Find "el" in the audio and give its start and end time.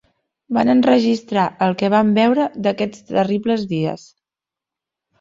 1.67-1.77